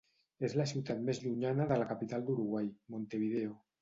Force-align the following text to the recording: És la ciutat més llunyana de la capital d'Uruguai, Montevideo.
És 0.47 0.55
la 0.61 0.65
ciutat 0.71 1.03
més 1.09 1.21
llunyana 1.25 1.67
de 1.73 1.79
la 1.83 1.87
capital 1.91 2.25
d'Uruguai, 2.31 2.73
Montevideo. 2.97 3.55